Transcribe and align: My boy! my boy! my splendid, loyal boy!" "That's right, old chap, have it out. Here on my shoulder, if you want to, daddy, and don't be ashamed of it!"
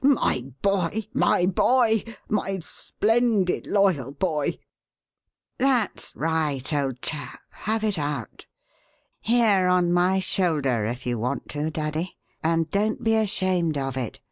My 0.03 0.41
boy! 0.63 1.05
my 1.13 1.45
boy! 1.45 2.03
my 2.27 2.57
splendid, 2.63 3.67
loyal 3.67 4.11
boy!" 4.13 4.57
"That's 5.59 6.11
right, 6.15 6.73
old 6.73 7.03
chap, 7.03 7.39
have 7.51 7.83
it 7.83 7.99
out. 7.99 8.47
Here 9.19 9.67
on 9.67 9.93
my 9.93 10.19
shoulder, 10.19 10.85
if 10.85 11.05
you 11.05 11.19
want 11.19 11.49
to, 11.49 11.69
daddy, 11.69 12.17
and 12.43 12.67
don't 12.71 13.03
be 13.03 13.13
ashamed 13.13 13.77
of 13.77 13.95
it!" 13.95 14.17